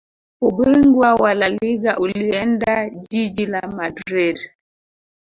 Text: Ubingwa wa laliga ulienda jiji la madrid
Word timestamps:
Ubingwa 0.47 1.15
wa 1.15 1.33
laliga 1.33 1.97
ulienda 1.99 2.89
jiji 2.89 3.45
la 3.45 3.61
madrid 3.61 4.37